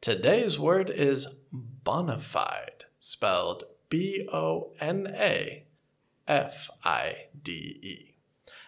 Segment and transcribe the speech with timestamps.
[0.00, 5.64] Today's word is bona fide, spelled B O N A
[6.26, 8.14] F I D E.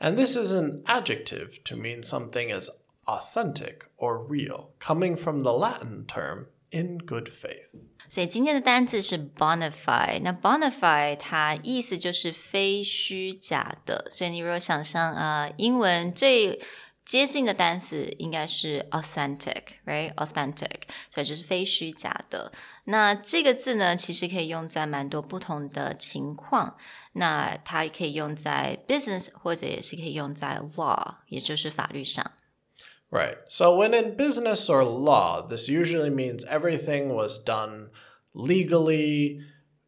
[0.00, 2.70] And this is an adjective to mean something as
[3.06, 7.74] authentic or real, coming from the Latin term in good faith.
[8.08, 10.20] 所以今天的单字是 bona fide。
[10.22, 14.08] 那 bona fide 它意思就是非虚假的。
[14.10, 16.60] 所以你如果想象呃英文最
[17.04, 22.52] 接近的单词应该是 authentic，right？authentic，所以就是非虚假的。
[22.84, 26.76] 那这个字呢，其实可以用在蛮多不同的情况。
[27.14, 32.30] 那它也可以用在 business，或者也是可以用在 law，也就是法律上。
[33.10, 33.38] Right.
[33.48, 37.88] So when in business or law, this usually means everything was done
[38.32, 39.40] legally,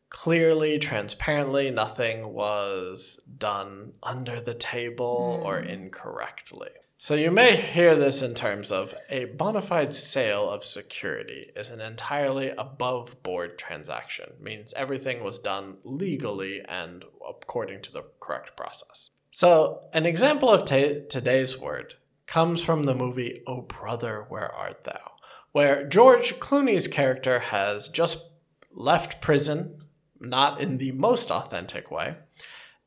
[0.10, 1.70] clearly, transparently.
[1.72, 5.68] Nothing was done under the table or hmm.
[5.68, 6.70] incorrectly.
[7.00, 11.70] So you may hear this in terms of a bona fide sale of security is
[11.70, 18.58] an entirely above board transaction, means everything was done legally and according to the correct
[18.58, 19.12] process.
[19.30, 21.94] So, an example of ta today's word
[22.26, 25.12] comes from the movie Oh Brother, Where Art Thou?
[25.58, 28.30] where George Clooney's character has just
[28.72, 29.80] left prison,
[30.20, 32.16] not in the most authentic way,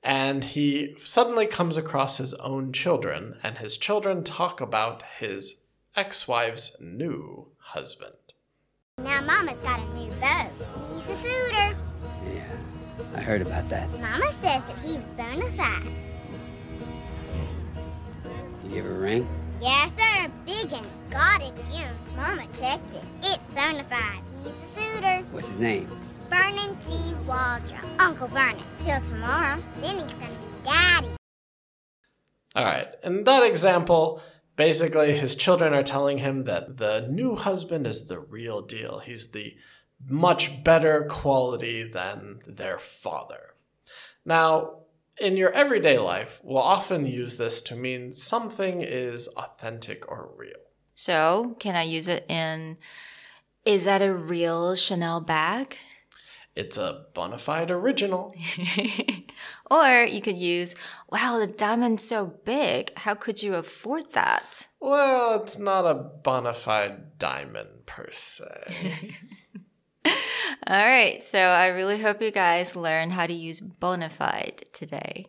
[0.03, 5.61] and he suddenly comes across his own children, and his children talk about his
[5.97, 8.15] ex wife's new husband.
[8.99, 10.51] Now Mama's got a new beau.
[10.95, 11.77] He's a suitor.
[12.27, 12.57] Yeah,
[13.15, 13.91] I heard about that.
[13.99, 15.87] Mama says that he's bona fide.
[18.65, 19.29] You give her a ring?
[19.61, 20.31] Yes, sir.
[20.47, 21.95] Big and got it, Jim.
[22.17, 23.03] Mama checked it.
[23.23, 24.23] It's bona fide.
[24.43, 25.27] He's a suitor.
[25.33, 25.91] What's his name?
[26.31, 27.15] Vernon T.
[27.27, 27.85] Waldrop.
[27.99, 28.63] Uncle Vernon.
[28.81, 29.61] Till tomorrow.
[29.83, 31.09] Then he's gonna be daddy.
[32.55, 32.89] All right.
[33.05, 34.23] In that example,
[34.57, 39.01] basically his children are telling him that the new husband is the real deal.
[39.01, 39.55] He's the
[40.09, 43.55] much better quality than their father.
[44.25, 44.77] Now,
[45.21, 50.53] in your everyday life, we'll often use this to mean something is authentic or real.
[50.95, 52.79] So, can I use it in
[53.65, 55.77] Is that a real Chanel bag?
[56.57, 58.31] It's a bona fide original.
[59.71, 60.75] or you could use,
[61.11, 62.93] Wow, the diamond's so big.
[62.99, 64.69] How could you afford that?
[64.81, 69.15] Well, it's not a bona fide diamond per se.
[70.67, 75.27] All right, so I really hope you guys learn how to use bona fide today.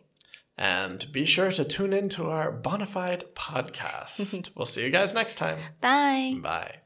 [0.58, 4.50] and be sure to tune in to our bona fide podcast.
[4.56, 5.58] we'll see you guys next time.
[5.80, 6.36] Bye.
[6.42, 6.76] Bye.